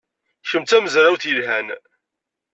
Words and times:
Kemm 0.49 0.63
d 0.65 0.67
tamezrawt 0.67 1.23
yelhan. 1.27 1.67